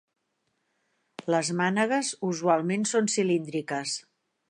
Les 1.35 1.53
mànegues 1.61 2.11
usualment 2.31 2.91
són 2.93 3.15
cilíndriques. 3.19 3.99